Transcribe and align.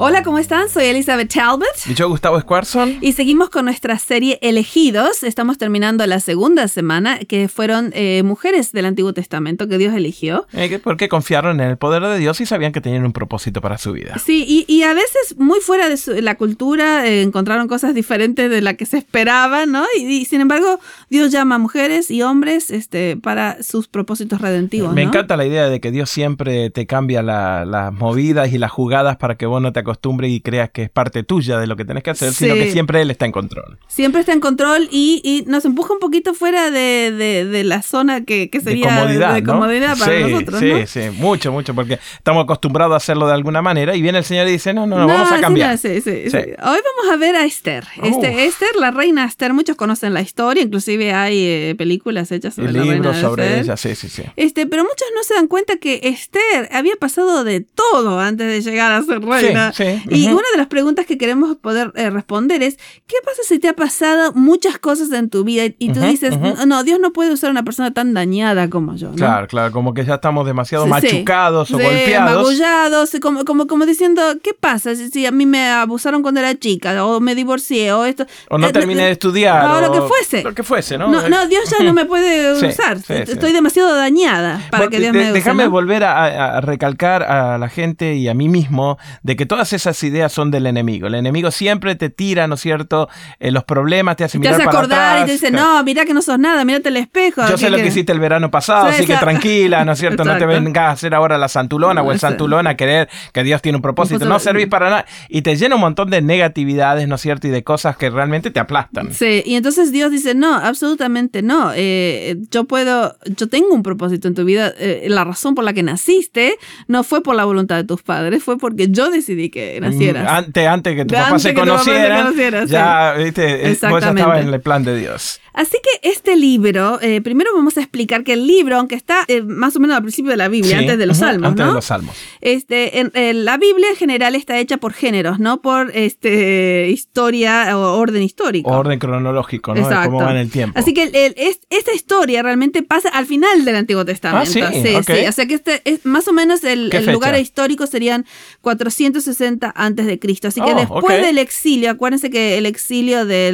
Hola, 0.00 0.22
¿cómo 0.22 0.38
están? 0.38 0.68
Soy 0.68 0.84
Elizabeth 0.84 1.34
Talbot. 1.34 1.66
Y 1.90 1.94
yo, 1.94 2.08
Gustavo 2.08 2.40
Squarson. 2.40 2.98
Y 3.00 3.14
seguimos 3.14 3.50
con 3.50 3.64
nuestra 3.64 3.98
serie 3.98 4.38
Elegidos. 4.42 5.24
Estamos 5.24 5.58
terminando 5.58 6.06
la 6.06 6.20
segunda 6.20 6.68
semana, 6.68 7.18
que 7.18 7.48
fueron 7.48 7.90
eh, 7.94 8.22
mujeres 8.22 8.70
del 8.70 8.84
Antiguo 8.86 9.12
Testamento 9.12 9.66
que 9.66 9.76
Dios 9.76 9.92
eligió. 9.94 10.46
Eh, 10.52 10.78
porque 10.78 11.08
confiaron 11.08 11.60
en 11.60 11.70
el 11.70 11.78
poder 11.78 12.04
de 12.04 12.16
Dios 12.16 12.40
y 12.40 12.46
sabían 12.46 12.70
que 12.70 12.80
tenían 12.80 13.04
un 13.04 13.12
propósito 13.12 13.60
para 13.60 13.76
su 13.76 13.90
vida. 13.90 14.16
Sí, 14.24 14.64
y, 14.68 14.82
a 14.84 14.94
veces 14.94 15.36
muy 15.36 15.58
fuera 15.58 15.88
de 15.88 16.22
la 16.22 16.36
cultura 16.36 17.04
eh, 17.04 17.22
encontraron 17.22 17.66
cosas 17.66 17.92
diferentes 17.92 18.48
de 18.48 18.60
la 18.60 18.74
que 18.74 18.86
se 18.86 18.98
esperaba, 18.98 19.66
¿no? 19.66 19.84
Y, 19.98 20.26
sin 20.26 20.40
embargo, 20.40 20.78
Dios 21.10 21.32
llama 21.32 21.56
a 21.56 21.58
mujeres 21.58 22.12
y 22.12 22.22
hombres 22.22 22.70
este, 22.70 23.16
para 23.16 23.64
sus 23.64 23.88
propósitos 23.88 24.40
redentivos. 24.40 24.94
Me 24.94 25.02
encanta 25.02 25.36
la 25.36 25.44
idea 25.44 25.68
de 25.68 25.80
que 25.80 25.90
Dios 25.90 26.08
siempre 26.08 26.70
te 26.70 26.86
cambia 26.86 27.20
las 27.20 27.92
movidas 27.92 28.52
y 28.52 28.58
las 28.58 28.70
jugadas 28.70 29.16
para 29.16 29.34
que 29.34 29.46
vos 29.46 29.60
no 29.60 29.72
te 29.72 29.87
costumbre 29.88 30.28
y 30.28 30.40
creas 30.40 30.70
que 30.70 30.84
es 30.84 30.90
parte 30.90 31.22
tuya 31.22 31.58
de 31.58 31.66
lo 31.66 31.76
que 31.76 31.84
tenés 31.84 32.02
que 32.02 32.10
hacer, 32.10 32.32
sino 32.32 32.54
que 32.54 32.70
siempre 32.70 33.00
él 33.00 33.10
está 33.10 33.24
en 33.24 33.32
control. 33.32 33.78
Siempre 33.88 34.20
está 34.20 34.32
en 34.32 34.40
control 34.40 34.88
y, 34.90 35.44
nos 35.46 35.64
empuja 35.64 35.94
un 35.94 36.00
poquito 36.00 36.34
fuera 36.34 36.70
de, 36.70 37.62
la 37.64 37.82
zona 37.82 38.24
que, 38.24 38.50
sería 38.62 39.04
de 39.32 39.42
comodidad, 39.42 39.98
para 39.98 40.20
nosotros. 40.20 40.60
Sí, 40.60 40.86
sí, 40.86 41.00
mucho, 41.16 41.52
mucho, 41.52 41.74
porque 41.74 41.98
estamos 42.16 42.44
acostumbrados 42.44 42.94
a 42.94 42.96
hacerlo 42.96 43.26
de 43.26 43.34
alguna 43.34 43.62
manera 43.62 43.96
y 43.96 44.02
viene 44.02 44.18
el 44.18 44.24
Señor 44.24 44.46
y 44.48 44.52
dice, 44.52 44.72
no, 44.72 44.86
no, 44.86 44.98
no, 44.98 45.06
vamos 45.06 45.32
a 45.32 45.40
cambiar. 45.40 45.78
Hoy 45.82 46.50
vamos 46.62 47.12
a 47.12 47.16
ver 47.16 47.36
a 47.36 47.44
Esther. 47.44 47.84
Este, 48.02 48.44
Esther, 48.44 48.76
la 48.78 48.90
reina 48.90 49.24
Esther, 49.24 49.54
muchos 49.54 49.76
conocen 49.76 50.14
la 50.14 50.20
historia, 50.20 50.62
inclusive 50.62 51.12
hay 51.12 51.38
eh, 51.38 51.74
películas 51.76 52.30
hechas 52.30 52.54
sobre 52.54 52.72
la 52.72 52.84
reina 52.84 53.20
sobre 53.20 53.60
ella, 53.60 53.76
sí, 53.76 53.94
sí, 53.94 54.08
sí. 54.08 54.22
Este, 54.36 54.66
pero 54.66 54.82
muchos 54.82 55.08
no 55.14 55.22
se 55.22 55.34
dan 55.34 55.48
cuenta 55.48 55.76
que 55.76 56.00
Esther 56.02 56.68
había 56.72 56.96
pasado 56.96 57.44
de 57.44 57.60
todo 57.60 58.20
antes 58.20 58.46
de 58.46 58.70
llegar 58.70 58.92
a 58.92 59.02
ser 59.02 59.20
reina. 59.20 59.72
Sí, 59.78 60.02
y 60.10 60.26
una 60.26 60.42
de 60.52 60.58
las 60.58 60.66
preguntas 60.66 61.06
que 61.06 61.16
queremos 61.16 61.56
poder 61.56 61.92
eh, 61.94 62.10
responder 62.10 62.64
es, 62.64 62.78
¿qué 63.06 63.14
pasa 63.24 63.42
si 63.46 63.60
te 63.60 63.68
ha 63.68 63.74
pasado 63.74 64.32
muchas 64.32 64.76
cosas 64.80 65.12
en 65.12 65.30
tu 65.30 65.44
vida 65.44 65.66
y 65.78 65.92
tú 65.92 66.00
dices, 66.00 66.36
no, 66.66 66.82
Dios 66.82 66.98
no 66.98 67.12
puede 67.12 67.32
usar 67.32 67.52
una 67.52 67.62
persona 67.62 67.92
tan 67.92 68.12
dañada 68.12 68.68
como 68.68 68.96
yo? 68.96 69.12
Claro, 69.12 69.46
claro, 69.46 69.70
como 69.70 69.94
que 69.94 70.04
ya 70.04 70.14
estamos 70.14 70.44
demasiado 70.46 70.84
machucados 70.88 71.70
o 71.70 71.78
golpeados. 71.78 72.42
Magullados, 72.42 73.16
como, 73.22 73.44
como, 73.44 73.68
como 73.68 73.86
diciendo, 73.86 74.20
¿qué 74.42 74.52
pasa 74.52 74.96
si, 74.96 75.26
a 75.26 75.30
mí 75.30 75.46
me 75.46 75.70
abusaron 75.70 76.22
cuando 76.22 76.40
era 76.40 76.58
chica 76.58 77.04
o 77.04 77.20
me 77.20 77.36
divorcié 77.36 77.92
o 77.92 78.04
esto? 78.04 78.26
O 78.50 78.58
no 78.58 78.66
eh, 78.66 78.72
terminé 78.72 79.04
de 79.04 79.12
estudiar. 79.12 79.64
O, 79.70 79.80
lo 79.80 79.92
que 79.92 80.00
fuese. 80.00 80.42
Lo 80.42 80.54
que 80.54 80.64
fuese, 80.64 80.98
¿no? 80.98 81.08
No, 81.08 81.46
Dios 81.46 81.70
ya 81.70 81.84
no 81.84 81.92
me 81.92 82.04
puede 82.04 82.52
usar. 82.68 82.98
Estoy 83.08 83.52
demasiado 83.52 83.94
dañada 83.94 84.60
para 84.72 84.88
que 84.88 84.98
Dios 84.98 85.12
me 85.12 85.22
use. 85.22 85.32
Déjame 85.34 85.68
volver 85.68 86.02
a 86.02 86.60
recalcar 86.62 87.22
a 87.22 87.58
la 87.58 87.68
gente 87.68 88.16
y 88.16 88.26
a 88.26 88.34
mí 88.34 88.48
mismo 88.48 88.98
de 89.22 89.36
que 89.36 89.46
todas 89.46 89.67
esas 89.72 90.02
ideas 90.02 90.32
son 90.32 90.50
del 90.50 90.66
enemigo. 90.66 91.06
El 91.06 91.14
enemigo 91.14 91.50
siempre 91.50 91.94
te 91.94 92.10
tira, 92.10 92.46
¿no 92.46 92.54
es 92.54 92.60
cierto? 92.60 93.08
Eh, 93.38 93.50
los 93.50 93.64
problemas, 93.64 94.16
te 94.16 94.24
hace 94.24 94.38
mirar 94.38 94.56
Te 94.56 94.62
hace 94.62 94.68
acordar 94.68 95.22
y 95.22 95.26
te 95.26 95.32
dice, 95.32 95.50
no, 95.50 95.82
mira 95.84 96.04
que 96.04 96.14
no 96.14 96.22
sos 96.22 96.38
nada, 96.38 96.64
mírate 96.64 96.88
el 96.88 96.96
espejo. 96.96 97.42
Yo 97.48 97.56
sé 97.56 97.70
lo 97.70 97.76
que 97.76 97.86
hiciste 97.86 98.12
el 98.12 98.20
verano 98.20 98.50
pasado, 98.50 98.86
así 98.86 99.06
que 99.06 99.16
tranquila, 99.16 99.84
¿no 99.84 99.92
es 99.92 99.98
cierto? 99.98 100.24
No 100.24 100.36
te 100.36 100.46
vengas 100.46 100.84
a 100.84 100.90
hacer 100.90 101.14
ahora 101.14 101.38
la 101.38 101.48
santulona 101.48 102.02
o 102.02 102.12
el 102.12 102.18
santulona 102.18 102.70
a 102.70 102.76
querer 102.76 103.08
que 103.32 103.42
Dios 103.42 103.62
tiene 103.62 103.76
un 103.76 103.82
propósito. 103.82 104.24
No 104.24 104.38
servís 104.38 104.66
para 104.68 104.90
nada. 104.90 105.06
Y 105.28 105.42
te 105.42 105.56
llena 105.56 105.74
un 105.74 105.80
montón 105.80 106.10
de 106.10 106.22
negatividades, 106.22 107.08
¿no 107.08 107.16
es 107.16 107.20
cierto? 107.20 107.46
Y 107.48 107.50
de 107.50 107.64
cosas 107.64 107.96
que 107.96 108.10
realmente 108.10 108.50
te 108.50 108.60
aplastan. 108.60 109.12
Sí, 109.12 109.42
y 109.44 109.54
entonces 109.54 109.92
Dios 109.92 110.10
dice, 110.10 110.34
no, 110.34 110.54
absolutamente 110.54 111.42
no. 111.42 111.72
Eh, 111.74 112.36
yo 112.50 112.64
puedo, 112.64 113.16
yo 113.36 113.48
tengo 113.48 113.74
un 113.74 113.82
propósito 113.82 114.28
en 114.28 114.34
tu 114.34 114.44
vida. 114.44 114.72
Eh, 114.78 115.06
la 115.08 115.24
razón 115.24 115.54
por 115.54 115.64
la 115.64 115.72
que 115.72 115.82
naciste 115.82 116.56
no 116.86 117.04
fue 117.04 117.22
por 117.22 117.34
la 117.34 117.44
voluntad 117.44 117.76
de 117.76 117.84
tus 117.84 118.02
padres, 118.02 118.42
fue 118.42 118.58
porque 118.58 118.88
yo 118.90 119.10
decidí 119.10 119.50
que 119.50 119.57
naciste 119.80 120.18
antes, 120.18 120.66
antes 120.66 120.96
que 120.96 121.04
tu 121.04 121.14
papá 121.14 121.38
se 121.38 121.54
conociera, 121.54 122.32
ya, 122.66 123.14
viste, 123.14 123.76
vos 123.88 124.02
ya 124.02 124.10
estabas 124.10 124.40
en 124.42 124.52
el 124.52 124.60
plan 124.60 124.84
de 124.84 124.96
Dios. 124.98 125.40
Así 125.58 125.76
que 125.82 126.08
este 126.08 126.36
libro, 126.36 127.00
eh, 127.02 127.20
primero 127.20 127.50
vamos 127.52 127.76
a 127.78 127.80
explicar 127.80 128.22
que 128.22 128.34
el 128.34 128.46
libro, 128.46 128.76
aunque 128.76 128.94
está 128.94 129.24
eh, 129.26 129.42
más 129.42 129.74
o 129.74 129.80
menos 129.80 129.96
al 129.96 130.02
principio 130.02 130.30
de 130.30 130.36
la 130.36 130.46
Biblia, 130.46 130.78
antes 130.78 130.96
de 130.96 131.04
los 131.04 131.16
salmos, 131.16 131.48
antes 131.48 131.66
de 131.66 131.72
los 131.72 131.84
salmos. 131.84 132.16
Este, 132.40 133.00
en, 133.00 133.44
la 133.44 133.58
Biblia 133.58 133.90
en 133.90 133.96
general 133.96 134.36
está 134.36 134.56
hecha 134.58 134.76
por 134.76 134.92
géneros, 134.92 135.40
no 135.40 135.60
por 135.60 135.90
este 135.96 136.90
historia 136.90 137.76
o 137.76 137.98
orden 137.98 138.22
histórico. 138.22 138.70
orden 138.70 139.00
cronológico, 139.00 139.74
¿no? 139.74 139.80
Exacto. 139.80 140.10
cómo 140.10 140.24
va 140.24 140.30
en 140.30 140.36
el 140.36 140.50
tiempo. 140.50 140.78
Así 140.78 140.94
que 140.94 141.34
esta 141.70 141.92
historia 141.92 142.42
realmente 142.44 142.84
pasa 142.84 143.08
al 143.08 143.26
final 143.26 143.64
del 143.64 143.74
Antiguo 143.74 144.04
Testamento. 144.04 144.60
Ah, 144.62 144.70
sí, 144.72 144.80
sí, 144.80 144.94
O 144.94 145.32
sea 145.32 145.46
que 145.46 145.54
este 145.54 145.82
es 145.84 146.06
más 146.06 146.28
o 146.28 146.32
menos 146.32 146.62
el, 146.62 146.90
lugar 147.06 147.36
histórico 147.36 147.88
serían 147.88 148.26
460 148.60 149.47
antes 149.74 150.06
de 150.06 150.18
Cristo. 150.18 150.48
Así 150.48 150.60
que 150.60 150.72
oh, 150.72 150.74
después 150.74 151.22
del 151.22 151.38
exilio, 151.38 151.90
acuérdense 151.90 152.30
que 152.30 152.58
el 152.58 152.66
exilio 152.66 153.24
de 153.26 153.52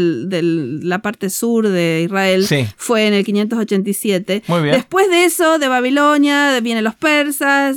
la 0.83 1.01
parte 1.01 1.31
sur 1.31 1.69
de 1.69 2.03
Israel 2.05 2.47
fue 2.77 3.07
en 3.07 3.15
el 3.15 3.25
587. 3.25 4.43
Después 4.73 5.09
de 5.11 5.25
eso, 5.25 5.59
de 5.59 5.69
Babilonia, 5.69 6.61
vienen 6.61 6.85
los 6.85 6.95
persas, 6.95 7.77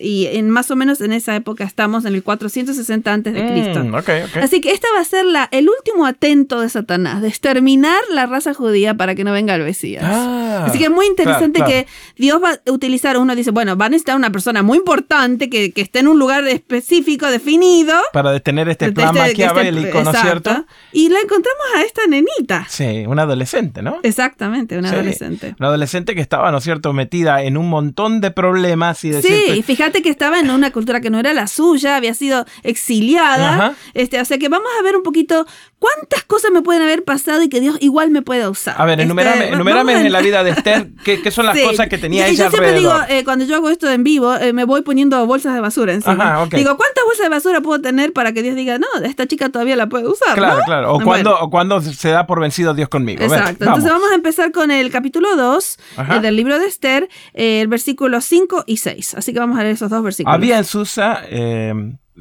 y 0.00 0.26
en 0.32 0.50
más 0.50 0.70
o 0.70 0.76
menos 0.76 1.00
en 1.00 1.12
esa 1.12 1.36
época 1.36 1.64
estamos 1.64 2.04
en 2.04 2.14
el 2.14 2.22
460 2.22 3.12
antes 3.12 3.34
de 3.34 3.46
Cristo. 3.46 3.84
Mm, 3.84 3.94
Así 4.42 4.60
que 4.60 4.72
esta 4.72 4.88
va 4.94 5.00
a 5.00 5.04
ser 5.04 5.24
la, 5.24 5.48
el 5.52 5.68
último 5.68 6.06
atento 6.06 6.60
de 6.60 6.68
Satanás, 6.68 7.22
de 7.22 7.28
exterminar 7.28 8.00
la 8.12 8.26
raza 8.26 8.54
judía 8.54 8.94
para 8.94 9.14
que 9.14 9.24
no 9.24 9.32
venga 9.32 9.54
el 9.54 9.62
Mesías. 9.62 10.04
Ah, 10.06 10.35
Así 10.64 10.78
que 10.78 10.84
es 10.84 10.90
muy 10.90 11.06
interesante 11.06 11.62
que 11.64 11.86
Dios 12.16 12.42
va 12.42 12.52
a 12.52 12.70
utilizar, 12.70 13.16
uno 13.18 13.34
dice, 13.34 13.50
bueno, 13.50 13.76
van 13.76 13.86
a 13.86 13.90
necesitar 13.90 14.16
una 14.16 14.30
persona 14.30 14.62
muy 14.62 14.78
importante 14.78 15.50
que, 15.50 15.72
que 15.72 15.82
esté 15.82 16.00
en 16.00 16.08
un 16.08 16.18
lugar 16.18 16.46
específico, 16.48 17.26
definido. 17.26 17.94
Para 18.12 18.32
detener 18.32 18.68
este 18.68 18.92
plan 18.92 19.16
este, 19.16 19.28
maquiavélico, 19.28 20.02
¿no 20.02 20.10
es 20.10 20.20
cierto? 20.20 20.66
Y 20.92 21.08
la 21.08 21.20
encontramos 21.20 21.64
a 21.76 21.82
esta 21.82 22.06
nenita. 22.06 22.66
Sí, 22.68 23.04
una 23.06 23.22
adolescente, 23.22 23.82
¿no? 23.82 23.98
Exactamente, 24.02 24.78
una 24.78 24.90
adolescente. 24.90 25.54
Una 25.58 25.68
adolescente 25.68 26.14
que 26.14 26.20
estaba, 26.20 26.50
¿no 26.50 26.58
es 26.58 26.64
cierto?, 26.64 26.92
metida 26.92 27.42
en 27.42 27.56
un 27.56 27.68
montón 27.68 28.20
de 28.20 28.30
problemas 28.30 29.04
y 29.04 29.12
Sí, 29.22 29.44
y 29.56 29.62
fíjate 29.62 30.02
que 30.02 30.10
estaba 30.10 30.38
en 30.38 30.50
una 30.50 30.70
cultura 30.70 31.00
que 31.00 31.10
no 31.10 31.18
era 31.18 31.32
la 31.32 31.46
suya, 31.46 31.96
había 31.96 32.14
sido 32.14 32.46
exiliada. 32.62 33.74
Este, 33.94 34.20
o 34.20 34.24
sea 34.24 34.38
que 34.38 34.48
vamos 34.48 34.68
a 34.78 34.82
ver 34.82 34.96
un 34.96 35.02
poquito 35.02 35.46
¿Cuántas 35.78 36.24
cosas 36.24 36.50
me 36.52 36.62
pueden 36.62 36.82
haber 36.82 37.04
pasado 37.04 37.42
y 37.42 37.50
que 37.50 37.60
Dios 37.60 37.76
igual 37.80 38.10
me 38.10 38.22
pueda 38.22 38.48
usar? 38.48 38.76
A 38.78 38.86
ver, 38.86 38.98
enumerame, 38.98 39.44
este, 39.44 40.06
en 40.06 40.12
la 40.12 40.22
vida 40.22 40.42
de 40.46 40.52
Esther 40.52 40.88
qué, 41.04 41.30
son 41.30 41.46
las 41.46 41.58
cosas 41.58 41.88
que 41.88 41.98
tenía 41.98 42.26
ella 42.26 42.44
yo 42.44 42.50
siempre 42.50 42.72
digo, 42.74 42.92
eh, 43.08 43.24
cuando 43.24 43.44
yo 43.44 43.56
hago 43.56 43.70
esto 43.70 43.90
en 43.90 44.04
vivo, 44.04 44.34
eh, 44.34 44.52
me 44.52 44.64
voy 44.64 44.82
poniendo 44.82 45.24
bolsas 45.26 45.54
de 45.54 45.60
basura 45.60 45.92
encima. 45.92 46.46
Digo, 46.50 46.76
¿cuántas 46.76 47.04
bolsas 47.04 47.24
de 47.24 47.28
basura 47.28 47.60
puedo 47.60 47.80
tener 47.80 48.12
para 48.12 48.32
que 48.32 48.42
Dios 48.42 48.54
diga, 48.54 48.78
no, 48.78 48.86
esta 49.04 49.26
chica 49.26 49.48
todavía 49.48 49.76
la 49.76 49.88
puede 49.88 50.08
usar? 50.08 50.34
Claro, 50.34 50.60
claro. 50.64 50.94
O, 50.94 51.00
cuando, 51.00 51.38
o 51.38 51.50
cuando 51.50 51.80
se 51.80 52.08
da 52.10 52.26
por 52.26 52.40
vencido 52.40 52.74
Dios 52.74 52.88
conmigo. 52.88 53.22
Exacto. 53.22 53.64
Entonces 53.64 53.90
vamos 53.90 54.10
a 54.10 54.14
empezar 54.14 54.52
con 54.52 54.70
el 54.70 54.90
capítulo 54.90 55.36
2 55.36 55.78
eh, 55.98 56.20
del 56.20 56.36
libro 56.36 56.58
de 56.58 56.66
Esther, 56.66 57.08
el 57.34 57.68
versículo 57.68 58.20
5 58.20 58.64
y 58.66 58.78
6. 58.78 59.14
Así 59.16 59.32
que 59.32 59.38
vamos 59.38 59.58
a 59.58 59.62
leer 59.62 59.74
esos 59.74 59.90
dos 59.90 60.02
versículos. 60.02 60.34
Había 60.34 60.58
en 60.58 60.64
Susa... 60.64 61.22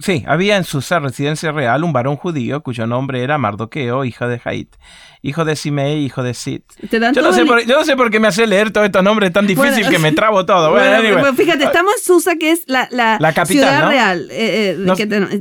Sí, 0.01 0.23
había 0.27 0.57
en 0.57 0.65
Susa 0.65 0.99
residencia 0.99 1.51
real 1.51 1.83
un 1.83 1.93
varón 1.93 2.17
judío 2.17 2.61
cuyo 2.61 2.85
nombre 2.85 3.23
era 3.23 3.37
Mardoqueo, 3.37 4.03
hijo 4.03 4.27
de 4.27 4.39
Jait, 4.39 4.75
hijo 5.21 5.45
de 5.45 5.55
Simei, 5.55 6.03
hijo 6.03 6.21
de 6.21 6.33
Sid. 6.33 6.61
yo, 6.91 6.99
no 6.99 7.31
sé 7.31 7.45
por, 7.45 7.65
yo, 7.65 7.77
no 7.79 7.85
sé 7.85 7.95
por, 7.95 8.11
qué 8.11 8.19
me 8.19 8.27
hace 8.27 8.45
leer 8.45 8.71
todos 8.71 8.85
estos 8.85 9.03
nombres 9.03 9.31
tan 9.31 9.47
difícil 9.47 9.87
que 9.89 9.97
me 9.97 10.11
trabo 10.11 10.45
todo. 10.45 10.71
Bueno, 10.71 11.33
fíjate, 11.33 11.63
estamos 11.63 11.93
en 11.95 12.03
Susa, 12.03 12.35
que 12.35 12.51
es 12.51 12.63
la, 12.67 12.89
la, 12.91 13.17
capital, 13.33 13.45
ciudad 13.45 13.89
real. 13.89 14.27
Eh, 14.31 14.77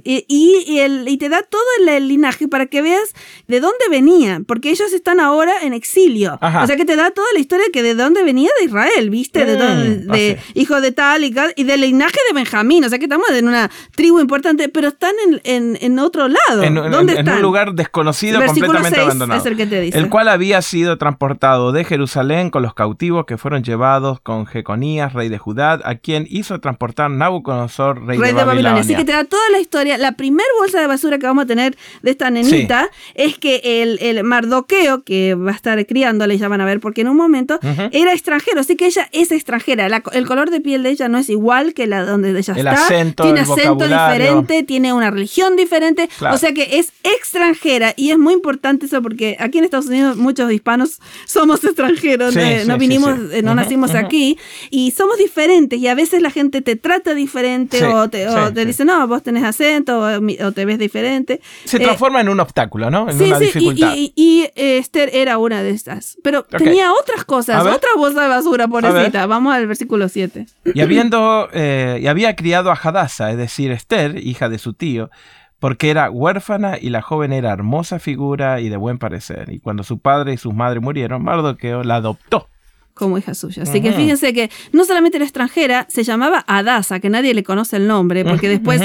eh, 0.05 0.25
y, 0.29 0.79
el, 0.79 1.09
y 1.09 1.19
te 1.19 1.29
da 1.29 1.43
todo 1.43 1.61
el, 1.89 2.07
linaje 2.07 2.47
para 2.47 2.67
que 2.67 2.81
veas 2.81 3.13
de 3.49 3.59
dónde 3.59 3.85
venían, 3.91 4.45
porque 4.45 4.71
ellos 4.71 4.93
están 4.93 5.19
ahora 5.19 5.53
en 5.63 5.75
exilio. 5.75 6.39
O 6.41 6.67
sea 6.67 6.77
que 6.77 6.85
te 6.85 6.95
da 6.95 7.11
toda 7.11 7.27
la 7.35 7.41
historia 7.41 7.67
que 7.73 7.83
de 7.83 7.95
dónde 7.95 8.23
venía 8.23 8.51
de 8.61 8.67
Israel, 8.67 9.11
¿viste? 9.11 9.45
de, 9.45 9.57
mm, 9.57 10.13
de 10.13 10.39
hijo 10.55 10.81
de 10.81 10.93
tal 10.93 11.25
y, 11.25 11.35
y 11.57 11.65
del 11.65 11.81
linaje 11.81 12.19
de 12.29 12.35
Benjamín. 12.35 12.85
O 12.85 12.89
sea 12.89 12.99
que 12.99 13.07
estamos 13.07 13.29
en 13.31 13.49
una 13.49 13.69
tribu 13.97 14.21
importante 14.21 14.44
importante, 14.45 14.69
pero 14.69 14.89
están 14.89 15.15
en, 15.45 15.79
en, 15.81 15.99
otro 15.99 16.29
lado. 16.29 16.63
En, 16.63 16.75
¿Dónde 16.75 17.15
en, 17.15 17.29
un 17.29 17.43
lugar 17.43 17.75
desconocido, 17.75 18.41
completamente 18.45 19.01
abandonado. 19.01 19.41
Es 19.41 19.47
el, 19.47 19.57
que 19.57 19.67
te 19.67 19.81
dice. 19.81 19.99
el 19.99 20.09
cual 20.09 20.29
había 20.29 20.61
sido 20.63 20.99
transportado 20.99 21.73
de 21.73 21.85
Jerusalén 21.85 22.51
con 22.51 22.63
los 22.63 22.75
cautivos 22.75 23.25
que 23.27 23.39
fueron 23.39 23.63
llevados 23.63 24.21
con 24.21 24.47
Jeconías, 24.47 25.13
rey 25.13 25.29
de 25.29 25.39
Judá, 25.39 25.81
a 25.85 25.95
quien 25.97 26.27
hizo 26.29 26.61
transportar 26.61 27.11
Nabucodonosor, 27.11 28.05
rey, 28.07 28.19
de, 28.19 28.33
Babilonia. 28.33 28.83
Así 28.83 28.95
que 28.95 29.05
te 29.05 29.13
da 29.13 29.25
toda 29.25 29.49
la 29.51 29.59
historia. 29.59 29.99
La 29.99 30.13
primer 30.13 30.47
bolsa 30.59 30.81
de 30.81 30.87
basura 30.87 31.19
que 31.19 31.27
vamos 31.27 31.45
a 31.45 31.47
tener 31.47 31.77
de 32.03 32.11
esta 32.11 32.31
nenita 32.31 32.89
es 33.15 33.39
que 33.39 33.83
el, 33.83 33.99
el, 34.01 34.25
Mardoqueo, 34.25 35.05
que 35.05 35.35
va 35.35 35.53
a 35.53 35.55
estar 35.55 35.85
criándola, 35.87 36.35
ya 36.35 36.49
van 36.49 36.61
a 36.61 36.65
ver, 36.65 36.81
porque 36.81 37.03
en 37.03 37.09
un 37.09 37.17
momento 37.17 37.59
era 37.93 38.13
extranjero, 38.13 38.61
así 38.61 38.77
que 38.77 38.87
ella 38.87 39.09
es 39.13 39.33
extranjera. 39.33 39.87
el 40.13 40.27
color 40.27 40.51
de 40.51 40.61
piel 40.61 40.83
de 40.83 40.91
ella 40.91 41.09
no 41.09 41.19
es 41.19 41.29
igual 41.29 41.75
que 41.75 41.87
la 41.87 42.05
donde 42.05 42.31
ella 42.31 42.55
el 42.55 42.67
está. 42.67 42.73
Acento, 42.73 43.23
tiene 43.23 43.41
acento 43.41 43.85
diferente, 43.85 44.34
tiene 44.43 44.93
una 44.93 45.11
religión 45.11 45.57
diferente. 45.57 46.09
O 46.31 46.37
sea 46.39 46.53
que 46.53 46.79
es 46.79 46.93
extranjera 47.03 47.95
y 47.97 48.11
es 48.11 48.19
muy 48.19 48.35
importante 48.35 48.87
eso 48.87 49.03
porque 49.03 49.37
aquí 49.39 49.59
en 49.59 49.65
Estados 49.65 49.87
Unidos 49.87 50.17
muchos 50.17 50.51
hispanos 50.53 51.01
somos 51.27 51.65
extranjeros, 51.65 52.37
eh, 52.37 52.65
no 52.67 52.79
vinimos, 52.79 53.33
eh, 53.33 53.43
no 53.43 53.55
nacimos 53.55 53.95
aquí 53.95 54.39
y 54.71 54.91
somos 54.93 55.19
diferentes 55.19 55.79
y 55.79 55.89
a 55.89 55.95
veces 55.95 56.23
la 56.23 56.31
gente 56.31 56.63
te 56.63 56.77
trata 56.77 57.15
diferente 57.15 57.85
o 57.85 58.09
te, 58.09 58.27
dice, 58.65 58.85
no, 58.85 59.07
vos 59.07 59.23
tenés 59.23 59.45
acento 59.45 60.01
o, 60.01 60.53
te 60.53 60.65
ves 60.65 60.79
diferente. 60.79 61.41
Se 61.65 61.79
transforma 61.79 62.21
en 62.21 62.29
un 62.29 62.41
obstáculo, 62.41 62.91
¿no? 62.91 63.09
En 63.09 63.21
una 63.21 63.39
dificultad. 63.39 63.95
Y, 63.95 64.13
y, 64.17 64.51
Esther 64.55 65.11
era 65.13 65.39
una 65.39 65.63
de 65.63 65.71
estas. 65.71 66.19
Pero 66.23 66.45
tenía 66.45 66.93
otras 66.93 67.25
cosas, 67.25 67.65
otra 67.67 67.91
bolsa 67.97 68.23
de 68.23 68.29
basura, 68.29 68.69
pobrecita. 68.69 69.27
Vamos 69.27 69.55
al 69.55 69.67
versículo 69.67 70.09
7. 70.09 70.47
Y 70.75 70.81
habiendo, 70.81 71.49
eh, 71.53 71.99
y 72.03 72.07
había 72.07 72.37
criado 72.37 72.71
a 72.71 72.75
Hadassah, 72.75 73.31
es 73.31 73.37
decir, 73.37 73.71
Esther, 73.71 74.24
hija 74.25 74.49
de 74.49 74.59
su 74.59 74.73
tío, 74.73 75.11
porque 75.59 75.91
era 75.91 76.11
huérfana 76.11 76.79
y 76.81 76.91
la 76.91 77.03
joven 77.03 77.33
era 77.33 77.53
hermosa 77.53 77.99
figura 77.99 78.61
y 78.61 78.69
de 78.69 78.77
buen 78.77 78.99
parecer. 78.99 79.53
Y 79.53 79.61
cuando 79.61 79.83
su 79.83 79.99
padre 79.99 80.35
y 80.35 80.37
su 80.37 80.53
madre 80.53 80.81
murieron, 80.81 81.23
Mardoqueo 81.23 81.83
la 81.85 81.97
adoptó 81.97 82.49
como 82.95 83.19
hija 83.19 83.35
suya. 83.35 83.65
Así 83.65 83.81
que 83.81 83.93
fíjense 83.93 84.33
que 84.33 84.51
no 84.73 84.85
solamente 84.85 85.19
era 85.19 85.25
extranjera, 85.25 85.87
se 85.91 86.05
llamaba 86.05 86.45
Adasa, 86.47 87.01
que 87.01 87.11
nadie 87.11 87.35
le 87.35 87.43
conoce 87.43 87.77
el 87.77 87.89
nombre, 87.89 88.25
porque 88.25 88.49
después 88.49 88.81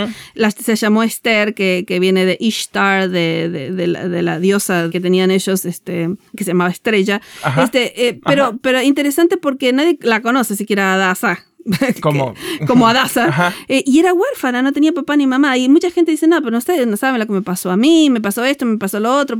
se 0.58 0.76
llamó 0.76 1.04
Esther, 1.04 1.54
que, 1.54 1.98
viene 2.02 2.26
de 2.26 2.36
Ishtar, 2.40 3.10
de, 3.10 4.22
la, 4.24 4.40
diosa 4.40 4.90
que 4.92 5.00
tenían 5.00 5.32
ellos, 5.32 5.64
este, 5.66 6.10
que 6.36 6.44
se 6.44 6.52
llamaba 6.52 6.72
Estrella. 6.72 7.22
Este, 7.62 8.08
eh, 8.08 8.20
pero, 8.26 8.58
pero 8.62 8.82
interesante 8.82 9.38
porque 9.38 9.72
nadie 9.72 9.98
la 10.02 10.22
conoce 10.22 10.56
siquiera 10.56 10.96
Adasa. 10.96 11.46
como, 12.02 12.34
como 12.68 12.88
Adasa. 12.88 13.54
Eh, 13.68 13.84
y 13.86 14.00
era 14.00 14.14
huérfana, 14.14 14.62
no 14.62 14.72
tenía 14.72 14.92
papá 14.92 15.16
ni 15.16 15.28
mamá. 15.28 15.58
Y 15.58 15.70
mucha 15.70 15.92
gente 15.92 16.12
dice, 16.12 16.28
no, 16.28 16.42
pero 16.42 16.58
ustedes 16.58 16.88
no 16.88 16.98
saben 16.98 17.20
lo 17.20 17.28
que 17.28 17.34
me 17.34 17.42
pasó 17.42 17.72
a 17.72 17.78
mí, 17.78 18.10
me 18.10 18.22
pasó 18.22 18.44
esto, 18.46 18.66
me 18.66 18.78
pasó 18.78 19.00
lo 19.00 19.16
otro. 19.16 19.38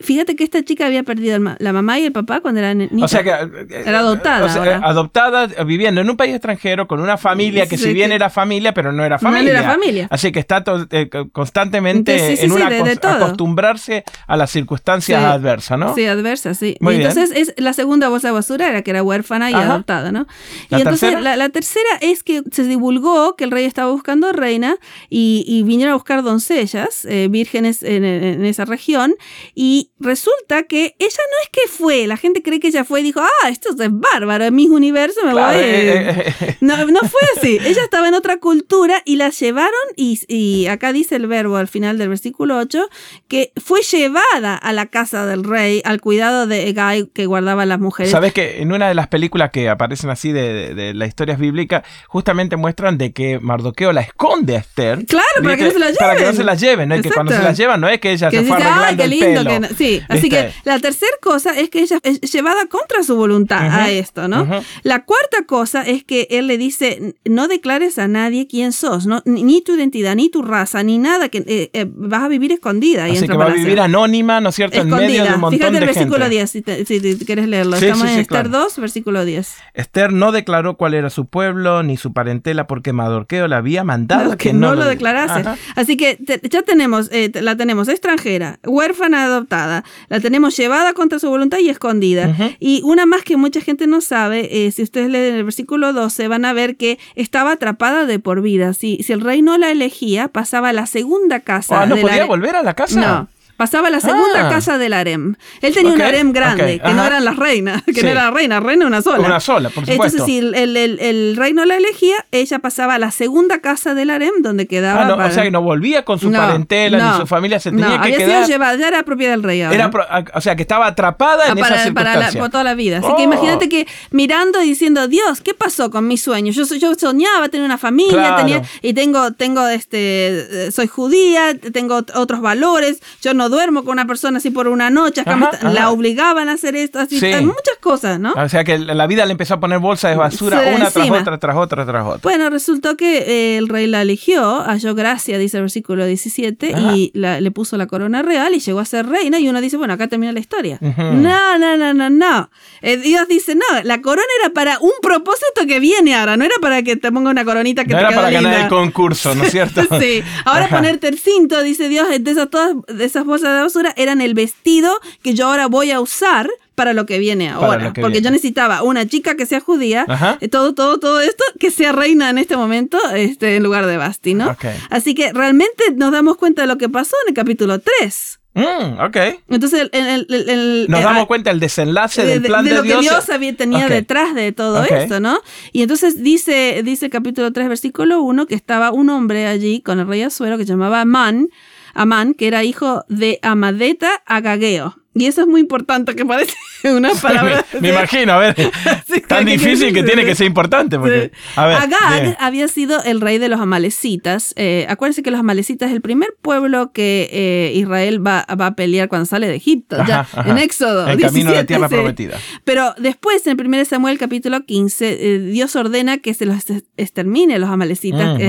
Fíjate 0.00 0.36
que 0.36 0.44
esta 0.44 0.62
chica 0.62 0.86
había 0.86 1.02
perdido 1.02 1.38
la 1.58 1.72
mamá 1.72 1.98
y 1.98 2.06
el 2.06 2.12
papá 2.12 2.40
cuando 2.40 2.60
era 2.60 2.74
niña. 2.74 3.04
O 3.04 3.08
sea 3.08 3.22
que 3.22 3.30
eh, 3.30 3.82
era 3.86 4.00
adoptada. 4.00 4.80
adoptada, 4.84 5.46
viviendo 5.64 6.00
en 6.00 6.10
un 6.10 6.16
país 6.16 6.34
extranjero 6.34 6.86
con 6.86 7.00
una 7.00 7.16
familia 7.16 7.66
que 7.66 7.76
si 7.76 7.92
bien 7.92 8.12
era 8.12 8.30
familia, 8.30 8.74
pero 8.74 8.92
no 8.92 9.04
era 9.04 9.18
familia. 9.18 9.52
No 9.52 9.58
era 9.58 9.70
familia. 9.70 10.08
Así 10.10 10.32
que 10.32 10.40
está 10.40 10.64
eh, 10.90 11.08
constantemente 11.32 12.44
en 12.44 12.52
una 12.52 12.68
acostumbrarse 13.02 14.04
a 14.26 14.36
las 14.36 14.50
circunstancias 14.50 15.22
adversas, 15.22 15.78
¿no? 15.78 15.94
Sí, 15.94 16.06
adversas, 16.06 16.58
sí. 16.58 16.76
y 16.80 16.94
entonces 16.94 17.30
es 17.34 17.54
la 17.56 17.72
segunda 17.72 18.08
bolsa 18.08 18.28
de 18.28 18.32
basura 18.32 18.68
era 18.68 18.82
que 18.82 18.90
era 18.90 19.02
huérfana 19.02 19.50
y 19.50 19.54
adoptada, 19.54 20.12
¿no? 20.12 20.26
y 20.70 20.74
entonces 20.76 21.20
la, 21.20 21.36
la 21.36 21.48
tercera 21.48 21.71
es 22.00 22.22
que 22.22 22.42
se 22.50 22.64
divulgó 22.64 23.36
que 23.36 23.44
el 23.44 23.50
rey 23.50 23.64
estaba 23.64 23.90
buscando 23.90 24.32
reina 24.32 24.76
y, 25.08 25.62
vinieron 25.64 25.92
a 25.92 25.96
buscar 25.96 26.22
doncellas, 26.22 27.04
eh, 27.04 27.28
vírgenes 27.30 27.82
en, 27.82 28.04
esa 28.44 28.64
región, 28.64 29.14
y 29.54 29.90
resulta 30.00 30.64
que 30.64 30.96
ella 30.98 31.22
no 31.30 31.42
es 31.42 31.48
que 31.52 31.68
fue, 31.68 32.06
la 32.06 32.16
gente 32.16 32.42
cree 32.42 32.60
que 32.60 32.68
ella 32.68 32.84
fue 32.84 33.00
y 33.00 33.04
dijo, 33.04 33.20
ah, 33.20 33.48
esto 33.48 33.70
es 33.70 33.90
bárbaro, 33.90 34.44
en 34.44 34.54
mis 34.54 34.70
universo 34.70 35.20
me 35.24 35.32
voy. 35.32 35.54
Eh, 35.54 36.34
eh, 36.40 36.56
no, 36.60 36.76
no 36.86 37.00
fue 37.00 37.20
así, 37.36 37.58
ella 37.64 37.82
estaba 37.82 38.08
en 38.08 38.14
otra 38.14 38.38
cultura 38.38 39.02
y 39.04 39.16
la 39.16 39.30
llevaron, 39.30 39.72
y, 39.96 40.66
acá 40.66 40.92
dice 40.92 41.16
el 41.16 41.26
verbo 41.26 41.56
al 41.56 41.68
final 41.68 41.98
del 41.98 42.08
versículo 42.08 42.58
8, 42.58 42.88
que 43.28 43.52
fue 43.62 43.82
llevada 43.82 44.56
a 44.56 44.72
la 44.72 44.86
casa 44.86 45.26
del 45.26 45.44
rey, 45.44 45.82
al 45.84 46.00
cuidado 46.00 46.46
de 46.46 46.68
Egay 46.68 47.08
que 47.12 47.26
guardaba 47.26 47.62
a 47.62 47.66
las 47.66 47.78
mujeres. 47.78 48.10
Sabes 48.12 48.32
que 48.32 48.62
en 48.62 48.72
una 48.72 48.88
de 48.88 48.94
las 48.94 49.08
películas 49.08 49.50
que 49.50 49.68
aparecen 49.68 50.10
así 50.10 50.32
de, 50.32 50.74
de, 50.74 50.94
la 50.94 51.06
historia 51.06 51.36
bíblica, 51.62 51.84
justamente 52.08 52.56
muestran 52.56 52.98
de 52.98 53.12
que 53.12 53.38
Mardoqueo 53.40 53.92
la 53.92 54.02
esconde 54.02 54.56
a 54.56 54.60
Esther. 54.60 55.04
Claro, 55.06 55.26
para 55.42 55.56
que 55.56 55.64
no 55.64 55.70
se 55.70 55.78
la 55.78 55.86
lleven. 55.86 55.98
Para 55.98 56.16
que 56.16 56.24
no 56.24 56.32
se 56.32 56.44
la 56.44 56.54
lleven, 56.54 56.88
¿no? 56.88 57.02
que 57.02 57.10
cuando 57.10 57.32
se 57.32 57.42
la 57.42 57.52
llevan 57.52 57.80
no 57.80 57.88
es 57.88 58.00
que 58.00 58.12
ella 58.12 58.30
se 58.30 58.42
fue 58.44 58.56
arreglando 58.56 59.02
el 59.04 59.18
pelo. 59.18 59.68
Sí, 59.76 60.00
así 60.08 60.28
que 60.28 60.52
la 60.64 60.78
tercera 60.78 61.12
cosa 61.20 61.58
es 61.58 61.70
que 61.70 61.80
ella 61.80 61.98
es 62.02 62.20
llevada 62.20 62.66
contra 62.66 63.02
su 63.02 63.16
voluntad 63.16 63.68
a 63.70 63.90
esto, 63.90 64.28
¿no? 64.28 64.46
La 64.82 65.04
cuarta 65.04 65.44
cosa 65.46 65.82
es 65.82 66.04
que 66.04 66.26
él 66.30 66.46
le 66.46 66.58
dice, 66.58 67.14
no 67.24 67.48
declares 67.48 67.98
a 67.98 68.08
nadie 68.08 68.46
quién 68.46 68.72
sos, 68.72 69.06
¿no? 69.06 69.22
ni 69.24 69.62
tu 69.62 69.76
identidad, 69.76 70.14
ni 70.14 70.28
tu 70.28 70.42
raza, 70.42 70.82
ni 70.82 70.98
nada, 70.98 71.28
que 71.28 71.38
eh, 71.46 71.70
eh, 71.72 71.86
vas 71.88 72.22
a 72.22 72.28
vivir 72.28 72.52
escondida. 72.52 73.04
Así 73.04 73.26
que 73.26 73.34
va 73.34 73.46
a 73.46 73.52
vivir 73.52 73.80
anónima, 73.80 74.40
¿no 74.40 74.50
es 74.50 74.54
cierto? 74.54 74.80
En 74.80 74.88
medio 74.88 75.24
de 75.24 75.34
un 75.34 75.40
montón 75.40 75.58
Fíjate 75.58 75.78
el 75.78 75.86
versículo 75.86 76.28
10, 76.28 76.50
si, 76.50 76.62
quieres 76.62 77.48
leerlo. 77.48 77.76
Estamos 77.76 78.08
en 78.08 78.18
Esther 78.20 78.50
2, 78.50 78.78
versículo 78.78 79.24
10. 79.24 79.54
Esther 79.74 80.12
no 80.12 80.32
declaró 80.32 80.76
cuál 80.76 80.94
era 80.94 81.10
su 81.10 81.26
pueblo 81.26 81.41
ni 81.82 81.96
su 81.96 82.12
parentela 82.12 82.66
porque 82.66 82.92
Madorqueo 82.92 83.48
la 83.48 83.58
había 83.58 83.84
mandado 83.84 84.36
que, 84.36 84.52
no, 84.52 84.74
lo 84.74 84.84
declarase. 84.84 85.44
Así 85.74 85.96
que 85.96 86.18
ya 86.50 86.62
tenemos, 86.62 87.08
eh, 87.12 87.30
la 87.34 87.56
tenemos 87.56 87.88
extranjera, 87.88 88.58
huérfana 88.64 89.24
adoptada, 89.24 89.84
la 90.08 90.20
tenemos 90.20 90.56
llevada 90.56 90.92
contra 90.92 91.18
su 91.18 91.28
voluntad 91.28 91.58
y 91.58 91.68
escondida. 91.68 92.34
Y 92.60 92.82
una 92.84 93.06
más 93.06 93.22
que 93.22 93.36
mucha 93.36 93.60
gente 93.60 93.86
no 93.86 94.00
sabe, 94.00 94.66
eh, 94.66 94.70
si 94.72 94.82
ustedes 94.82 95.10
leen 95.10 95.34
el 95.34 95.44
versículo 95.44 95.92
12, 95.92 96.28
van 96.28 96.44
a 96.44 96.52
ver 96.52 96.76
que 96.76 96.98
estaba 97.14 97.52
atrapada 97.52 98.06
de 98.06 98.18
por 98.18 98.42
vida. 98.42 98.74
Si, 98.74 98.98
si 99.02 99.12
el 99.12 99.20
rey 99.20 99.42
no 99.42 99.58
la 99.58 99.70
elegía, 99.70 100.28
pasaba 100.28 100.70
a 100.70 100.72
la 100.72 100.86
segunda 100.86 101.40
casa. 101.40 101.82
Ah, 101.82 101.86
¿No 101.86 101.96
podía 101.96 102.26
volver 102.26 102.56
a 102.56 102.62
la 102.62 102.74
casa? 102.74 103.00
No. 103.00 103.28
Pasaba 103.56 103.88
a 103.88 103.90
la 103.90 104.00
segunda 104.00 104.46
ah. 104.46 104.50
casa 104.50 104.78
del 104.78 104.92
harem. 104.92 105.36
Él 105.60 105.74
tenía 105.74 105.92
un 105.92 106.00
harem 106.00 106.32
grande, 106.32 106.80
que 106.80 106.92
no 106.92 107.04
eran 107.04 107.24
las 107.24 107.36
reinas, 107.36 107.82
que 107.82 108.02
no 108.02 108.08
era 108.08 108.24
la 108.24 108.30
reina, 108.30 108.60
reina 108.60 108.86
una 108.86 109.02
sola. 109.02 109.26
Una 109.26 109.40
sola, 109.40 109.68
por 109.70 109.86
supuesto. 109.86 109.92
Entonces, 109.92 110.24
si 110.24 110.38
el, 110.38 110.54
el, 110.54 110.98
el, 110.98 111.36
rey 111.36 111.52
no 111.52 111.64
la 111.64 111.76
elegía, 111.76 112.26
ella 112.32 112.58
pasaba 112.58 112.94
a 112.94 112.98
la 112.98 113.10
segunda 113.10 113.60
casa 113.60 113.94
del 113.94 114.10
harem, 114.10 114.42
donde 114.42 114.66
quedaba. 114.66 115.06
Ah, 115.06 115.26
O 115.26 115.30
sea, 115.30 115.42
que 115.42 115.50
no 115.50 115.62
volvía 115.62 116.04
con 116.04 116.18
su 116.18 116.30
parentela 116.32 117.12
ni 117.12 117.20
su 117.20 117.26
familia, 117.26 117.60
se 117.60 117.70
tenía 117.70 117.88
que 117.88 117.94
había 117.94 118.16
quedar. 118.18 118.44
Sido 118.44 118.48
llevada, 118.48 118.76
ya 118.76 118.88
era 118.88 119.02
propiedad 119.02 119.32
del 119.32 119.42
rey. 119.42 119.60
Era 119.60 119.90
o 120.34 120.40
sea, 120.40 120.56
que 120.56 120.62
estaba 120.62 120.86
atrapada 120.86 121.48
en 121.48 121.58
para, 121.58 121.76
esa 121.76 121.84
circunstancia. 121.84 122.40
por 122.40 122.50
toda 122.50 122.64
la 122.64 122.74
vida. 122.74 122.98
Así 122.98 123.08
que 123.16 123.22
oh. 123.22 123.24
imagínate 123.24 123.68
que 123.68 123.86
mirando 124.10 124.62
y 124.62 124.66
diciendo, 124.66 125.08
Dios, 125.08 125.40
¿qué 125.40 125.54
pasó 125.54 125.90
con 125.90 126.08
mis 126.08 126.22
sueños? 126.22 126.56
Yo, 126.56 126.64
yo 126.76 126.94
soñaba 126.94 127.48
tener 127.48 127.64
una 127.64 127.78
familia, 127.78 128.36
tenía, 128.36 128.62
y 128.80 128.94
tengo, 128.94 129.32
tengo, 129.32 129.66
este, 129.68 130.70
soy 130.72 130.86
judía, 130.86 131.56
tengo 131.58 132.02
otros 132.14 132.40
valores, 132.40 133.00
yo 133.20 133.34
no 133.34 133.41
duermo 133.48 133.84
con 133.84 133.92
una 133.92 134.06
persona 134.06 134.38
así 134.38 134.50
por 134.50 134.68
una 134.68 134.90
noche, 134.90 135.22
la 135.62 135.90
obligaban 135.90 136.48
a 136.48 136.52
hacer 136.52 136.76
esto, 136.76 136.98
así, 136.98 137.16
muchas 137.16 137.76
cosas, 137.80 138.18
¿no? 138.20 138.32
O 138.32 138.48
sea 138.48 138.64
que 138.64 138.78
la 138.78 139.06
vida 139.06 139.26
le 139.26 139.32
empezó 139.32 139.54
a 139.54 139.60
poner 139.60 139.78
bolsas 139.78 140.10
de 140.12 140.16
basura 140.16 140.62
una 140.74 140.90
tras 140.90 141.10
otra, 141.10 141.38
tras 141.38 141.56
otra, 141.56 141.86
tras 141.86 142.06
otra. 142.06 142.20
Bueno, 142.22 142.50
resultó 142.50 142.96
que 142.96 143.18
eh, 143.18 143.58
el 143.58 143.68
rey 143.68 143.86
la 143.86 144.02
eligió, 144.02 144.62
halló 144.62 144.94
gracia, 144.94 145.38
dice 145.38 145.58
el 145.58 145.64
versículo 145.64 146.06
17, 146.06 146.74
y 146.94 147.12
le 147.14 147.50
puso 147.50 147.76
la 147.76 147.86
corona 147.86 148.22
real 148.22 148.54
y 148.54 148.60
llegó 148.60 148.80
a 148.80 148.84
ser 148.84 149.06
reina, 149.06 149.38
y 149.38 149.48
uno 149.48 149.60
dice, 149.60 149.76
bueno, 149.76 149.94
acá 149.94 150.08
termina 150.08 150.32
la 150.32 150.40
historia. 150.40 150.78
No, 150.80 151.58
no, 151.58 151.76
no, 151.76 151.94
no, 151.94 152.10
no. 152.10 152.50
Eh, 152.80 152.96
Dios 152.96 153.28
dice, 153.28 153.54
no, 153.54 153.62
la 153.84 154.00
corona 154.00 154.26
era 154.40 154.52
para 154.52 154.78
un 154.80 154.92
propósito 155.02 155.66
que 155.66 155.80
viene 155.80 156.14
ahora, 156.14 156.36
no 156.36 156.44
era 156.44 156.54
para 156.60 156.82
que 156.82 156.96
te 156.96 157.12
ponga 157.12 157.30
una 157.30 157.44
coronita 157.44 157.84
que 157.84 157.92
no 157.92 157.98
te 157.98 158.04
era 158.04 158.14
para 158.14 158.30
ganar 158.30 158.60
el 158.62 158.68
concurso, 158.68 159.34
¿no 159.34 159.44
es 159.44 159.50
cierto? 159.50 159.82
sí, 160.00 160.22
ahora 160.44 160.68
ponerte 160.68 161.08
el 161.08 161.18
cinto, 161.18 161.62
dice 161.62 161.88
Dios, 161.88 162.08
de 162.08 162.30
esas, 162.30 162.50
todas, 162.50 162.74
de 162.86 163.04
esas 163.04 163.24
bolsas 163.32 163.54
de 163.54 163.62
basura 163.62 163.94
eran 163.96 164.20
el 164.20 164.34
vestido 164.34 164.92
que 165.22 165.34
yo 165.34 165.46
ahora 165.46 165.66
voy 165.66 165.90
a 165.90 166.00
usar 166.00 166.48
para 166.74 166.92
lo 166.92 167.06
que 167.06 167.18
viene 167.18 167.48
ahora. 167.48 167.92
porque 167.98 168.20
yo 168.20 168.30
necesitaba 168.30 168.82
una 168.82 169.06
chica 169.06 169.36
que 169.36 169.46
sea 169.46 169.60
judía, 169.60 170.06
eh, 170.40 170.48
todo, 170.48 170.74
todo, 170.74 170.98
todo 170.98 171.20
esto, 171.20 171.44
que 171.58 171.70
sea 171.70 171.92
reina 171.92 172.30
en 172.30 172.38
este 172.38 172.56
momento, 172.56 172.98
este, 173.14 173.56
en 173.56 173.62
lugar 173.62 173.86
de 173.86 173.96
Basti, 173.96 174.34
¿no? 174.34 174.56
Así 174.90 175.14
que 175.14 175.32
realmente 175.32 175.84
nos 175.94 176.12
damos 176.12 176.36
cuenta 176.36 176.62
de 176.62 176.68
lo 176.68 176.78
que 176.78 176.88
pasó 176.88 177.16
en 177.24 177.30
el 177.30 177.34
capítulo 177.34 177.78
3. 177.78 178.38
Mm, 178.54 179.00
ok. 179.00 179.16
Entonces, 179.48 179.88
el, 179.92 180.86
nos 180.88 181.02
damos 181.02 181.26
cuenta 181.26 181.50
del 181.50 181.60
desenlace 181.60 182.24
del 182.24 182.42
plan 182.42 182.64
de, 182.64 182.70
de 182.70 182.76
lo 182.76 182.82
que 182.82 182.96
Dios 182.98 183.30
había, 183.30 183.56
tenía 183.56 183.88
detrás 183.88 184.34
de 184.34 184.52
todo 184.52 184.84
esto, 184.84 185.20
¿no? 185.20 185.40
Y 185.72 185.82
entonces 185.82 186.22
dice, 186.22 186.82
dice 186.84 187.08
capítulo 187.08 187.52
3, 187.52 187.68
versículo 187.68 188.20
1, 188.22 188.46
que 188.46 188.54
estaba 188.54 188.92
un 188.92 189.08
hombre 189.08 189.46
allí 189.46 189.80
con 189.80 190.00
el 190.00 190.06
rey 190.06 190.22
Azuero 190.22 190.58
que 190.58 190.64
se 190.64 190.72
llamaba 190.72 191.04
Man, 191.06 191.48
Amán, 191.94 192.34
que 192.34 192.46
era 192.46 192.64
hijo 192.64 193.04
de 193.08 193.38
Amadeta 193.42 194.22
Agageo. 194.26 195.01
Y 195.14 195.26
eso 195.26 195.42
es 195.42 195.46
muy 195.46 195.60
importante, 195.60 196.14
que 196.14 196.24
parece 196.24 196.54
una 196.84 197.14
palabra. 197.14 197.64
me, 197.80 197.90
imagino, 197.90 198.32
a 198.32 198.38
ver. 198.38 198.56
tan 199.28 199.44
difícil 199.44 199.92
que, 199.92 200.02
tiene 200.02 200.24
que 200.24 200.34
ser 200.34 200.46
importante. 200.46 200.98
Porque, 200.98 201.32
Agag 201.54 202.36
había 202.40 202.66
sido 202.68 203.02
el 203.04 203.20
rey 203.20 203.38
de 203.38 203.48
los 203.48 203.60
amalecitas. 203.60 204.54
Eh, 204.56 204.86
acuérdense 204.88 205.22
que 205.22 205.30
los 205.30 205.40
amalecitas 205.40 205.90
es 205.90 205.94
el 205.96 206.00
primer 206.00 206.34
pueblo 206.40 206.92
que 206.92 207.28
eh, 207.30 207.72
Israel 207.74 208.26
va, 208.26 208.40
a 208.40 208.74
pelear 208.74 209.08
cuando 209.08 209.26
sale 209.26 209.48
de 209.48 209.56
Egipto, 209.56 209.96
ya 210.06 210.26
en 210.46 210.56
Éxodo. 210.58 211.06
El 211.06 211.20
camino 211.20 211.50
de 211.50 211.56
la 211.56 211.64
tierra 211.64 211.88
prometida. 211.88 212.38
Pero 212.64 212.94
después, 212.98 213.46
en 213.46 213.60
el 213.60 213.66
1 213.66 213.84
Samuel 213.84 214.18
capítulo 214.18 214.64
15, 214.64 215.08
eh, 215.10 215.38
Dios 215.40 215.76
ordena 215.76 216.18
que 216.18 216.32
se 216.32 216.46
los 216.46 216.64
extermine 216.96 217.58
los 217.58 217.68
amalecitas. 217.68 218.40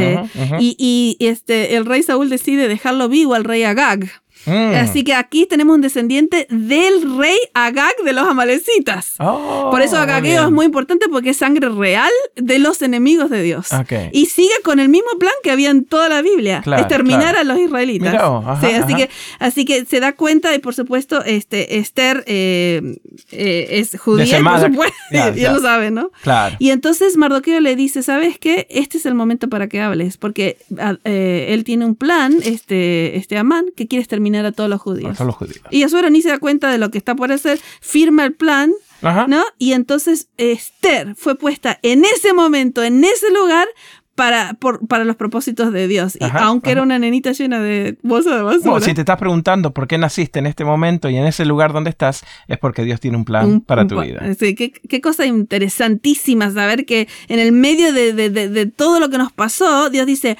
Y, 0.59 0.75
y, 0.79 1.17
este, 1.25 1.75
el 1.75 1.85
rey 1.85 2.03
Saúl 2.03 2.29
decide 2.29 2.67
dejarlo 2.67 3.09
vivo 3.09 3.33
al 3.33 3.43
rey 3.43 3.63
Agag. 3.63 4.22
Mm. 4.45 4.75
Así 4.75 5.03
que 5.03 5.13
aquí 5.13 5.45
tenemos 5.45 5.75
un 5.75 5.81
descendiente 5.81 6.47
del 6.49 7.17
rey 7.17 7.37
Agag 7.53 7.93
de 8.03 8.13
los 8.13 8.27
amalecitas. 8.27 9.15
Oh, 9.19 9.69
Por 9.71 9.81
eso 9.81 9.97
Agageo 9.97 10.45
es 10.45 10.51
muy 10.51 10.65
importante 10.65 11.07
porque 11.09 11.31
es 11.31 11.37
sangre 11.37 11.69
real 11.69 12.11
de 12.35 12.59
los 12.59 12.81
enemigos 12.81 13.29
de 13.29 13.41
Dios. 13.41 13.69
Y 14.11 14.27
sigue 14.27 14.53
con 14.63 14.79
el 14.79 14.89
mismo 14.89 15.09
plan 15.19 15.31
que 15.43 15.51
había 15.51 15.69
en 15.69 15.85
toda 15.85 16.09
la 16.09 16.21
Biblia, 16.21 16.63
exterminar 16.65 17.35
a 17.35 17.43
los 17.43 17.57
israelitas. 17.59 18.15
así, 18.15 18.95
Que, 18.95 19.09
así 19.39 19.65
que 19.65 19.85
se 19.85 19.99
da 19.99 20.13
cuenta 20.13 20.53
y 20.53 20.59
por 20.59 20.73
supuesto 20.73 21.23
este, 21.23 21.77
Esther 21.77 22.23
eh, 22.27 22.97
eh, 23.31 23.67
es 23.71 23.99
judía, 23.99 24.39
por 24.41 24.59
supuesto, 24.59 24.95
ya, 25.35 25.51
lo 25.51 25.59
sabe, 25.59 25.91
¿no? 25.91 26.11
Y 26.59 26.71
entonces 26.71 27.17
Mardoqueo 27.17 27.59
le 27.59 27.75
dice, 27.75 28.03
¿sabes 28.03 28.37
qué? 28.37 28.67
Este 28.69 28.97
es 28.97 29.05
el 29.05 29.13
momento 29.13 29.49
para 29.49 29.67
que 29.67 29.81
hables, 29.81 30.17
porque 30.17 30.57
ah, 30.79 30.97
eh, 31.03 31.47
él 31.49 31.63
tiene 31.63 31.85
un 31.85 31.95
plan, 31.95 32.35
este, 32.43 33.17
este 33.17 33.37
Amán, 33.37 33.65
que 33.75 33.87
quiere 33.87 34.01
exterminar 34.01 34.32
a 34.39 34.51
todos 34.51 34.69
los 34.69 34.81
judíos. 34.81 35.17
Y 35.69 35.83
Azuero 35.83 36.09
ni 36.09 36.21
se 36.21 36.29
da 36.29 36.39
cuenta 36.39 36.71
de 36.71 36.77
lo 36.77 36.91
que 36.91 36.97
está 36.97 37.15
por 37.15 37.31
hacer, 37.31 37.59
firma 37.81 38.25
el 38.25 38.33
plan, 38.33 38.71
¿no? 39.01 39.43
Y 39.57 39.73
entonces 39.73 40.29
Esther 40.37 41.15
fue 41.15 41.35
puesta 41.35 41.79
en 41.81 42.05
ese 42.05 42.33
momento, 42.33 42.83
en 42.83 43.03
ese 43.03 43.31
lugar, 43.31 43.67
para, 44.15 44.57
para 44.87 45.05
los 45.05 45.15
propósitos 45.15 45.73
de 45.73 45.87
Dios. 45.87 46.15
y 46.15 46.25
aunque 46.33 46.71
era 46.71 46.83
una 46.83 46.99
nenita 46.99 47.31
llena 47.31 47.59
de 47.59 47.97
bolsas 48.03 48.35
de 48.35 48.43
basura. 48.43 48.79
si 48.81 48.93
te 48.93 49.01
estás 49.01 49.17
preguntando 49.17 49.73
por 49.73 49.87
qué 49.87 49.97
naciste 49.97 50.39
en 50.39 50.45
este 50.45 50.63
momento 50.63 51.09
y 51.09 51.17
en 51.17 51.25
ese 51.25 51.45
lugar 51.45 51.73
donde 51.73 51.89
estás, 51.89 52.23
es 52.47 52.57
porque 52.59 52.83
Dios 52.83 52.99
tiene 52.99 53.17
un 53.17 53.25
plan 53.25 53.61
para 53.61 53.87
tu 53.87 53.99
vida. 53.99 54.21
Sí, 54.37 54.55
qué, 54.55 54.71
qué, 54.71 55.01
cosa 55.01 55.25
interesantísima 55.25 56.51
saber 56.51 56.85
que 56.85 57.07
en 57.27 57.39
el 57.39 57.51
medio 57.51 57.91
de, 57.91 58.13
de 58.13 58.65
todo 58.67 58.99
lo 58.99 59.09
que 59.09 59.17
nos 59.17 59.31
pasó, 59.31 59.89
Dios 59.89 60.05
dice, 60.05 60.37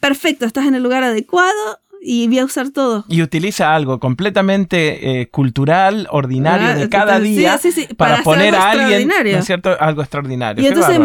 perfecto, 0.00 0.44
estás 0.46 0.66
en 0.66 0.74
el 0.74 0.82
lugar 0.82 1.04
adecuado, 1.04 1.78
y 2.04 2.26
voy 2.26 2.40
a 2.40 2.44
usar 2.44 2.70
todo. 2.70 3.04
Y 3.08 3.22
utiliza 3.22 3.74
algo 3.74 4.00
completamente 4.00 5.20
eh, 5.20 5.28
cultural, 5.28 6.08
ordinario 6.10 6.68
ah, 6.68 6.74
de 6.74 6.88
cada 6.88 7.20
día 7.20 7.60
para, 7.96 8.22
poner 8.22 8.54
a 8.56 8.70
alguien, 8.70 9.08
¿no 9.08 9.14
es 9.14 9.44
cierto? 9.44 9.76
Algo 9.78 10.02
extraordinario. 10.02 10.64
Y 10.64 10.66
entonces 10.66 10.98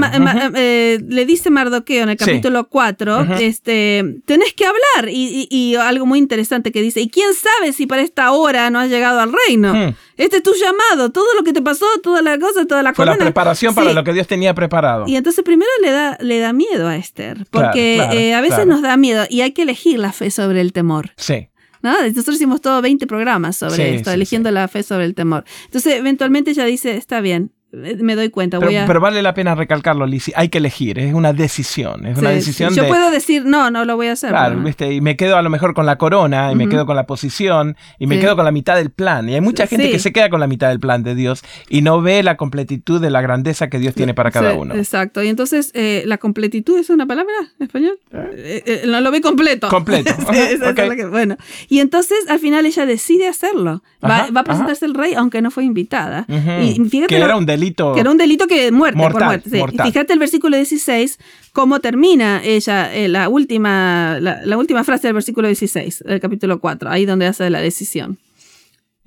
eh, 0.56 1.00
le 1.08 1.26
dice 1.26 1.52
Mardoqueo 1.52 2.04
en 2.04 2.10
el 2.10 2.18
capítulo 2.18 2.68
4, 2.68 3.36
este, 3.40 4.22
tenés 4.26 4.54
que 4.54 4.66
hablar 4.66 5.10
y, 5.10 5.48
y, 5.52 5.76
algo 5.76 6.06
muy 6.06 6.18
interesante 6.20 6.72
que 6.72 6.82
dice, 6.82 7.02
¿y 7.02 7.10
quién 7.10 7.30
sabe 7.34 7.74
si 7.74 7.86
para 7.86 8.02
esta 8.02 8.32
hora 8.32 8.70
no 8.72 8.80
has 8.80 8.90
llegado 8.90 9.20
al 9.20 9.32
reino? 9.48 9.94
Este 10.18 10.38
es 10.38 10.44
tu 10.44 10.54
llamado, 10.54 11.12
todo 11.12 11.28
lo 11.38 11.44
que 11.44 11.54
te 11.54 11.62
pasó, 11.62 11.86
toda 12.02 12.22
la 12.22 12.40
cosa, 12.40 12.66
toda 12.66 12.84
la 12.84 12.94
Fue 12.94 13.06
la 13.06 13.16
preparación 13.16 13.76
para 13.76 13.94
lo 13.94 14.04
que 14.04 14.14
Dios 14.14 14.28
tenía 14.28 14.54
preparado. 14.54 15.06
Y 15.08 15.16
entonces 15.16 15.44
primero 15.44 15.70
le 15.82 15.92
da, 15.92 16.18
le 16.20 16.40
da 16.40 16.54
miedo 16.54 16.88
a 16.88 16.98
Esther, 16.98 17.46
porque 17.52 17.98
eh, 17.98 18.34
a 18.34 18.42
veces 18.42 18.66
nos 18.66 18.82
da 18.82 18.98
miedo 18.98 19.26
y 19.30 19.42
hay 19.42 19.52
que 19.52 19.62
elegir 19.62 20.00
la 20.00 20.12
fe 20.12 20.32
sobre 20.32 20.62
el 20.62 20.74
temor. 20.74 21.12
Sí. 21.18 21.50
¿No? 21.84 22.02
Nosotros 22.02 22.36
hicimos 22.36 22.62
todo 22.62 22.82
20 22.82 23.06
programas 23.06 23.58
sobre 23.58 23.96
esto, 23.96 24.12
eligiendo 24.12 24.50
la 24.50 24.68
fe 24.68 24.82
sobre 24.82 25.06
el 25.06 25.14
temor. 25.14 25.46
Entonces, 25.66 25.94
eventualmente 25.96 26.52
ella 26.52 26.66
dice, 26.66 26.98
está 26.98 27.22
bien, 27.22 27.52
me 27.72 28.16
doy 28.16 28.30
cuenta. 28.30 28.60
Pero, 28.60 29.02
vale 29.02 29.22
la 29.22 29.34
pena 29.34 29.54
recalcarlo, 29.54 30.06
Lizzie. 30.06 30.34
Hay 30.38 30.48
que 30.48 30.60
elegir, 30.60 31.00
es 31.00 31.14
una 31.14 31.34
decisión. 31.34 32.06
Es 32.06 32.18
una 32.18 32.30
decisión 32.30 32.74
Yo 32.74 32.88
puedo 32.88 33.12
decir, 33.12 33.46
no, 33.46 33.70
no 33.70 33.84
lo 33.84 33.98
voy 33.98 34.08
a 34.08 34.14
hacer. 34.14 34.30
Claro, 34.30 34.64
y 34.90 35.02
me 35.02 35.18
quedo 35.18 35.36
a 35.36 35.42
lo 35.42 35.50
mejor 35.50 35.74
con 35.74 35.86
la 35.86 35.98
corona, 35.98 36.52
y 36.52 36.56
me 36.56 36.70
quedo 36.70 36.86
con 36.86 36.96
la 36.96 37.06
posición, 37.06 37.76
y 38.00 38.08
me 38.08 38.20
quedo 38.20 38.36
con 38.36 38.46
la 38.46 38.52
mitad 38.52 38.76
del 38.76 38.90
plan. 38.90 39.28
Y 39.30 39.36
hay 39.36 39.42
mucha 39.42 39.68
gente 39.68 39.92
que 39.92 40.00
se 40.00 40.14
queda 40.14 40.30
con 40.30 40.40
la 40.40 40.48
mitad 40.48 40.70
del 40.70 40.80
plan 40.80 41.04
de 41.04 41.16
Dios 41.16 41.44
y 41.70 41.82
no 41.82 42.02
ve 42.02 42.24
la 42.24 42.38
completitud 42.38 43.02
de 43.02 43.10
la 43.10 43.22
grandeza 43.22 43.70
que 43.70 43.80
Dios 43.80 43.94
tiene 43.94 44.14
para 44.14 44.32
cada 44.32 44.54
uno. 44.54 44.76
Exacto. 44.76 45.22
Y 45.24 45.28
entonces, 45.28 45.72
eh, 45.74 46.04
¿la 46.06 46.18
completitud 46.18 46.78
es 46.78 46.90
una 46.90 47.06
palabra 47.06 47.34
en 47.60 47.66
español? 47.66 48.00
Eh. 48.14 48.84
no 48.88 49.02
lo 49.02 49.12
ve 49.12 49.22
completo. 49.22 49.68
Completo. 49.70 50.14
bueno. 51.12 51.38
Y 51.68 51.80
entonces, 51.80 52.18
al 52.30 52.40
final, 52.40 52.66
ella 52.66 52.86
decide 52.86 53.28
hacerlo. 53.28 53.84
Va, 54.04 54.30
a 54.34 54.44
presentarse 54.44 54.86
el 54.86 54.94
rey, 54.94 55.14
aunque 55.16 55.42
no 55.42 55.52
fue 55.52 55.66
invitada. 55.66 56.26
Y 56.62 56.76
fíjate. 56.90 57.08
Que 57.08 57.18
era 57.18 57.36
un 57.36 57.46
delito 57.60 57.94
que 57.94 58.00
era 58.00 58.12
un 58.12 58.18
delito 58.18 58.48
que 58.48 58.72
muerte, 58.72 59.00
por 59.00 59.24
muerte. 59.24 59.50
Fíjate 59.84 60.14
el 60.14 60.20
versículo 60.20 60.56
16, 60.58 61.20
cómo 61.54 61.80
termina 61.80 62.42
ella, 62.44 62.94
eh, 62.94 63.08
la, 63.08 63.30
última, 63.30 64.20
la, 64.20 64.58
última 64.58 64.84
frase 64.84 65.08
del 65.08 65.14
versículo 65.14 65.48
16, 65.48 66.04
del 66.06 66.20
capítulo 66.20 66.60
4, 66.60 66.90
ahí 66.90 67.06
donde 67.06 67.26
hace 67.26 67.50
la 67.50 67.62
decisión. 67.62 68.18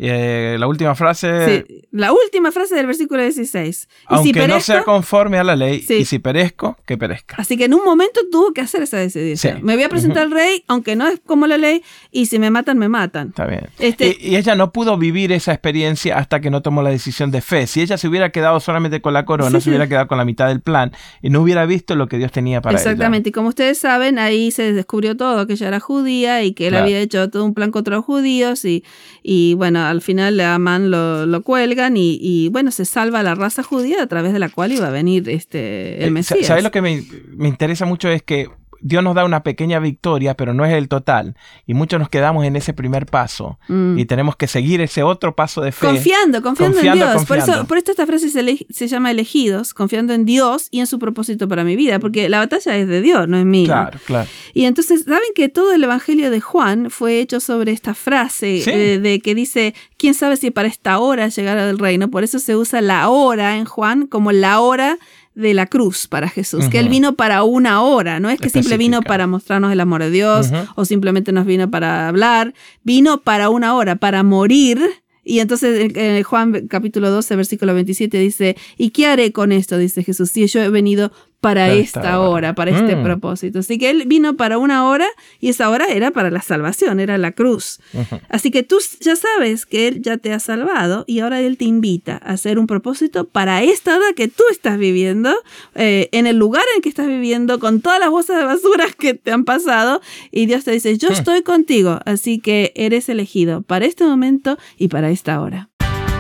Eh, 0.03 0.57
la 0.59 0.67
última 0.67 0.95
frase. 0.95 1.67
Sí, 1.69 1.83
la 1.91 2.11
última 2.11 2.51
frase 2.53 2.75
del 2.75 2.87
versículo 2.87 3.23
16. 3.23 3.87
Aunque 4.07 4.49
no 4.49 4.59
sea 4.61 4.83
conforme 4.83 5.37
a 5.39 5.45
la 5.45 5.55
ley, 5.55 5.85
y 5.87 6.07
si 6.07 6.19
perezco, 6.19 6.79
que 6.87 6.97
perezca. 6.97 7.37
Así 7.37 7.59
que 7.59 7.67
en 7.67 7.75
un 7.75 7.85
momento 7.85 8.21
tuvo 8.33 8.55
que 8.55 8.63
hacer 8.63 8.83
esa 8.83 8.97
decisión. 8.97 9.59
Me 9.63 9.75
voy 9.75 9.85
a 9.85 9.91
presentar 9.91 10.23
al 10.23 10.31
rey, 10.31 10.65
aunque 10.69 10.97
no 10.97 11.07
es 11.07 11.21
como 11.21 11.47
la 11.47 11.59
ley, 11.59 11.83
y 12.11 12.27
si 12.27 12.39
me 12.39 12.51
matan, 12.51 12.79
me 12.79 12.89
matan. 12.89 13.29
Está 13.29 13.45
bien. 13.45 13.69
Este 13.79 14.17
y, 14.19 14.37
ella 14.37 14.55
no 14.55 14.73
pudo 14.73 14.97
vivir 14.97 15.33
esa 15.33 15.53
experiencia 15.53 16.17
hasta 16.17 16.41
que 16.41 16.49
no 16.49 16.63
tomó 16.63 16.83
la 16.83 16.91
decisión 16.91 17.31
de 17.31 17.43
fe. 17.43 17.67
Si 17.67 17.83
ella 17.83 17.99
se 17.99 18.09
hubiera 18.09 18.31
quedado 18.31 18.59
solamente 18.61 19.03
con 19.03 19.13
la 19.13 19.27
corona, 19.27 19.61
se 19.61 19.69
hubiera 19.69 19.87
quedado 19.87 20.09
con 20.09 20.17
la 20.17 20.25
mitad 20.25 20.49
del 20.49 20.63
plan 20.63 20.93
y 21.21 21.29
no 21.29 21.43
hubiera 21.43 21.67
visto 21.67 21.95
lo 21.95 22.09
que 22.09 22.17
Dios 22.17 22.33
tenía 22.33 22.63
para 22.63 22.79
ella. 22.79 22.91
Exactamente. 22.91 23.29
Y 23.29 23.33
como 23.33 23.51
ustedes 23.51 23.77
saben, 23.77 24.19
ahí 24.19 24.51
se 24.51 24.73
descubrió 24.73 25.15
todo, 25.15 25.47
que 25.47 25.53
ella 25.53 25.69
era 25.69 25.81
judía 25.81 26.43
y 26.43 26.55
que 26.55 26.69
él 26.69 26.77
había 26.77 27.01
hecho 27.01 27.29
todo 27.29 27.45
un 27.45 27.53
plan 27.53 27.71
contra 27.71 27.97
los 27.97 28.05
judíos 28.07 28.65
y, 28.65 28.83
y 29.23 29.53
bueno, 29.55 29.90
al 29.91 30.01
final 30.01 30.39
a 30.41 30.55
Amán 30.55 30.91
lo, 30.91 31.27
lo 31.27 31.43
cuelgan 31.43 31.95
y, 31.97 32.49
bueno, 32.51 32.71
se 32.71 32.85
salva 32.85 33.23
la 33.23 33.35
raza 33.35 33.63
judía 33.63 34.03
a 34.03 34.07
través 34.07 34.33
de 34.33 34.39
la 34.39 34.49
cual 34.49 34.73
iba 34.73 34.89
a 34.89 34.91
venir 34.91 35.29
este, 35.29 36.03
el 36.03 36.09
eh, 36.09 36.11
Mesías. 36.11 36.47
¿Sabes 36.47 36.65
lo 36.65 36.71
que 36.71 36.83
me, 36.83 37.03
me 37.29 37.49
interesa 37.49 37.85
mucho? 37.87 38.09
Es 38.09 38.23
que 38.23 38.49
Dios 38.81 39.03
nos 39.03 39.15
da 39.15 39.25
una 39.25 39.43
pequeña 39.43 39.79
victoria, 39.79 40.35
pero 40.35 40.55
no 40.55 40.65
es 40.65 40.73
el 40.73 40.89
total. 40.89 41.37
Y 41.67 41.75
muchos 41.75 41.99
nos 41.99 42.09
quedamos 42.09 42.45
en 42.45 42.57
ese 42.57 42.73
primer 42.73 43.07
paso. 43.07 43.59
Mm. 43.69 43.99
Y 43.99 44.05
tenemos 44.05 44.37
que 44.37 44.47
seguir 44.47 44.81
ese 44.81 45.03
otro 45.03 45.35
paso 45.35 45.61
de 45.61 45.73
fe. 45.73 45.87
Confiando, 45.87 46.43
confiando, 46.43 46.81
en 46.81 46.93
Dios. 46.95 47.25
Por, 47.25 47.39
eso, 47.39 47.67
por 47.67 47.79
esto 47.79 47.91
esta 47.91 48.07
frase 48.07 48.29
se, 48.29 48.89
llama 48.89 49.11
elegidos, 49.11 49.75
confiando 49.75 50.13
en 50.15 50.25
Dios 50.25 50.69
y 50.71 50.81
en 50.81 50.87
su 50.87 50.99
propósito 50.99 51.49
para 51.49 51.65
mi 51.65 51.77
vida. 51.77 51.99
Porque 51.99 52.29
la 52.29 52.39
batalla 52.39 52.77
es 52.77 52.89
de 52.89 53.01
Dios, 53.01 53.29
no 53.29 53.37
es 53.37 53.45
mía. 53.45 53.67
Claro, 53.67 53.99
claro. 54.07 54.29
Y 54.55 54.65
entonces, 54.65 55.05
¿saben 55.05 55.21
que 55.35 55.49
todo 55.49 55.73
el 55.73 55.85
Evangelio 55.85 56.31
de 56.31 56.41
Juan 56.41 56.91
fue 56.91 57.21
hecho 57.21 57.41
sobre 57.41 57.73
esta 57.73 57.95
frase 57.95 58.63
eh, 58.67 58.99
de 58.99 59.21
que 59.21 59.35
dice, 59.35 59.75
¿quién 59.97 60.15
sabe 60.15 60.37
si 60.37 60.51
para 60.51 60.69
esta 60.69 60.99
hora 60.99 61.29
llegará 61.29 61.69
el 61.69 61.79
reino? 61.79 62.11
Por 62.11 62.25
eso 62.25 62.39
se 62.39 62.57
usa 62.57 62.81
la 62.81 63.09
hora 63.09 63.57
en 63.57 63.65
Juan 63.65 64.07
como 64.07 64.33
la 64.33 64.61
hora 64.61 64.99
de 65.41 65.55
la 65.55 65.67
cruz 65.67 66.07
para 66.07 66.29
Jesús, 66.29 66.69
que 66.69 66.79
Él 66.79 66.89
vino 66.89 67.15
para 67.15 67.43
una 67.43 67.83
hora, 67.83 68.21
no 68.21 68.31
es 68.31 68.39
que 68.39 68.49
simplemente 68.49 68.79
vino 68.79 69.03
para 69.03 69.27
mostrarnos 69.27 69.73
el 69.73 69.81
amor 69.81 70.03
de 70.03 70.11
Dios 70.11 70.51
o 70.75 70.85
simplemente 70.85 71.33
nos 71.33 71.47
vino 71.47 71.71
para 71.71 72.09
hablar, 72.09 72.55
vino 72.83 73.23
para 73.23 73.51
una 73.51 73.75
hora, 73.75 73.97
para 73.97 74.23
morir. 74.23 74.81
Y 75.23 75.41
entonces 75.41 75.93
en 75.95 76.23
Juan 76.23 76.67
capítulo 76.69 77.11
12, 77.11 77.37
versículo 77.37 77.75
27 77.75 78.19
dice, 78.19 78.57
¿y 78.79 78.91
qué 78.91 79.07
haré 79.07 79.33
con 79.33 79.53
esto? 79.53 79.77
Dice 79.79 80.03
Jesús, 80.03 80.31
si 80.31 80.47
yo 80.47 80.63
he 80.63 80.71
venido 80.71 81.13
para 81.41 81.73
esta 81.73 82.21
hora, 82.21 82.55
para 82.55 82.71
este 82.71 82.97
mm. 82.97 83.03
propósito. 83.03 83.61
Así 83.61 83.79
que 83.79 83.91
Él 83.91 84.05
vino 84.07 84.37
para 84.37 84.59
una 84.59 84.87
hora 84.87 85.07
y 85.41 85.49
esa 85.49 85.71
hora 85.71 85.87
era 85.87 86.11
para 86.11 86.31
la 86.31 86.43
salvación, 86.43 87.01
era 87.01 87.17
la 87.19 87.33
cruz. 87.33 87.81
Así 88.29 88.51
que 88.51 88.63
tú 88.63 88.79
ya 89.01 89.17
sabes 89.17 89.65
que 89.65 89.89
Él 89.89 90.03
ya 90.03 90.19
te 90.19 90.33
ha 90.33 90.39
salvado 90.39 91.05
y 91.07 91.21
ahora 91.21 91.41
Él 91.41 91.57
te 91.57 91.65
invita 91.65 92.21
a 92.23 92.33
hacer 92.33 92.59
un 92.59 92.67
propósito 92.67 93.27
para 93.27 93.63
esta 93.63 93.97
hora 93.97 94.13
que 94.15 94.29
tú 94.29 94.43
estás 94.51 94.79
viviendo, 94.79 95.35
eh, 95.75 96.09
en 96.13 96.27
el 96.27 96.37
lugar 96.37 96.65
en 96.77 96.83
que 96.83 96.91
estás 96.91 97.07
viviendo, 97.07 97.59
con 97.59 97.81
todas 97.81 97.99
las 98.01 98.11
bolsas 98.11 98.39
de 98.39 98.45
basura 98.45 98.87
que 98.99 99.15
te 99.15 99.33
han 99.33 99.45
pasado. 99.45 100.01
Y 100.31 100.47
Dios 100.47 100.65
te 100.65 100.73
dice, 100.73 100.99
yo 100.99 101.09
hmm. 101.09 101.13
estoy 101.13 101.43
contigo, 101.43 102.01
así 102.05 102.39
que 102.39 102.73
eres 102.77 103.09
elegido 103.09 103.63
para 103.63 103.87
este 103.87 104.05
momento 104.05 104.59
y 104.77 104.89
para 104.89 105.11
esta 105.11 105.41
hora. 105.41 105.71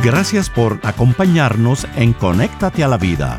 Gracias 0.03 0.49
por 0.49 0.81
acompañarnos 0.83 1.87
en 1.97 2.15
Conéctate 2.15 2.83
a 2.83 2.89
la 2.89 2.97
Vida. 2.97 3.39